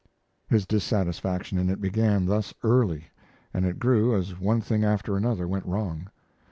His 0.49 0.65
dissatisfaction 0.65 1.59
in 1.59 1.69
it 1.69 1.79
began 1.79 2.25
thus 2.25 2.55
early, 2.63 3.11
and 3.53 3.65
it 3.67 3.77
grew 3.77 4.15
as 4.15 4.39
one 4.39 4.59
thing 4.59 4.83
after 4.83 5.15
another 5.15 5.47
went 5.47 5.67
wrong. 5.67 6.09